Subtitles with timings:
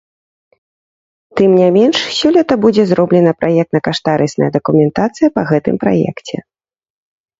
[1.39, 6.35] Тым не менш, сёлета будзе зроблена праектна-каштарысная дакументацыя па гэтым праекце.